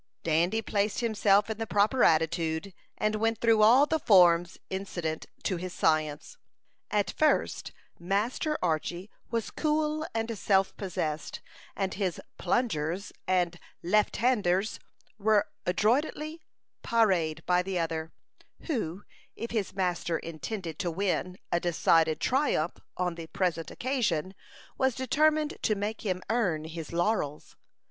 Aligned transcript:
Dandy 0.23 0.63
placed 0.63 1.01
himself 1.01 1.47
in 1.47 1.59
the 1.59 1.67
proper 1.67 2.03
attitude, 2.03 2.73
and 2.97 3.13
went 3.17 3.39
through 3.39 3.61
all 3.61 3.85
the 3.85 3.99
forms 3.99 4.57
incident 4.71 5.27
to 5.43 5.57
the 5.57 5.69
science. 5.69 6.37
At 6.89 7.11
first 7.11 7.71
Master 7.99 8.57
Archy 8.63 9.11
was 9.29 9.51
cool 9.51 10.07
and 10.15 10.35
self 10.35 10.75
possessed, 10.75 11.39
and 11.75 11.93
his 11.93 12.19
"plungers" 12.39 13.13
and 13.27 13.59
"left 13.83 14.15
handers" 14.17 14.79
were 15.19 15.47
adroitly 15.67 16.41
parried 16.81 17.45
by 17.45 17.61
the 17.61 17.77
other, 17.77 18.11
who, 18.61 19.03
if 19.35 19.51
his 19.51 19.75
master 19.75 20.17
intended 20.17 20.79
to 20.79 20.89
win 20.89 21.37
a 21.51 21.59
decided 21.59 22.19
triumph 22.19 22.73
on 22.97 23.13
the 23.13 23.27
present 23.27 23.69
occasion, 23.69 24.33
was 24.79 24.95
determined 24.95 25.57
to 25.61 25.75
make 25.75 26.01
him 26.01 26.23
earn 26.27 26.63
his 26.63 26.91
laurels. 26.91 27.55